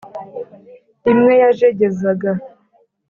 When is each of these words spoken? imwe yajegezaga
imwe 1.11 1.33
yajegezaga 1.41 2.31